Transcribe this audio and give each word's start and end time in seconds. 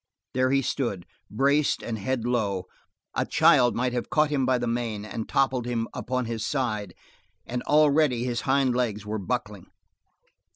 There 0.33 0.49
he 0.49 0.63
stood, 0.63 1.05
braced 1.29 1.83
and 1.83 1.99
head 1.99 2.25
low; 2.25 2.65
a 3.13 3.23
child 3.23 3.75
might 3.75 3.93
have 3.93 4.09
caught 4.09 4.31
him 4.31 4.47
by 4.47 4.57
the 4.57 4.65
mane 4.65 5.05
and 5.05 5.29
toppled 5.29 5.67
him 5.67 5.87
upon 5.93 6.25
his 6.25 6.43
side, 6.43 6.95
and 7.45 7.61
already 7.67 8.23
his 8.23 8.41
hind 8.41 8.75
legs 8.75 9.05
were 9.05 9.19
buckling. 9.19 9.67